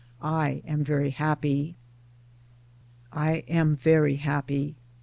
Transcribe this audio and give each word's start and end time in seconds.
I 0.23 0.63
am 0.65 0.83
very 0.83 1.11
happy. 1.11 1.75
I 3.13 3.43
am 3.47 3.75
very 3.75 4.15
happy. 4.15 4.73